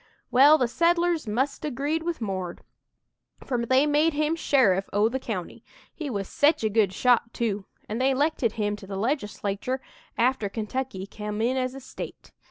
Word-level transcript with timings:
"Well, 0.31 0.57
the 0.57 0.67
settlers 0.67 1.27
must 1.27 1.63
'a' 1.63 1.69
'greed 1.69 2.01
with 2.01 2.21
'Mord,' 2.21 2.63
for 3.45 3.63
they 3.67 3.85
made 3.85 4.13
him 4.13 4.35
sheriff 4.35 4.89
o' 4.91 5.09
the 5.09 5.19
county 5.19 5.63
he 5.93 6.09
was 6.09 6.27
sech 6.27 6.63
a 6.63 6.69
good 6.69 6.91
shot, 6.91 7.31
too 7.35 7.65
an' 7.87 7.99
they 7.99 8.15
'lected 8.15 8.53
him 8.53 8.75
to 8.77 8.87
the 8.87 8.97
Legislatur' 8.97 9.79
after 10.17 10.49
Kentucky 10.49 11.05
come 11.05 11.39
in 11.39 11.55
as 11.55 11.75
a 11.75 11.79
State. 11.79 12.31